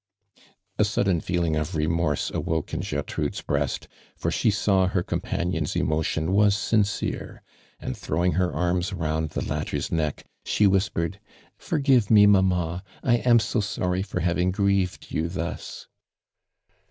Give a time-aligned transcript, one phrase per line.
[0.79, 5.75] A sudden feeling of remorse awoke in Gertrude's breast, for she saw her com panion's
[5.75, 7.43] emotion was sincere,
[7.79, 11.19] and throwing her arms around the latter's neck, slio whispered:"
[11.61, 15.85] Furgivo me, mamma, I am so sorry lor having grieved you thus